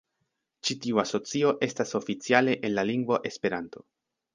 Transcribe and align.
Ĉi-tiu 0.69 1.01
asocio 1.03 1.53
estas 1.69 1.95
oficiale 2.03 2.59
en 2.71 2.77
la 2.81 2.91
lingvo 2.95 3.25
"Esperanto". 3.33 3.91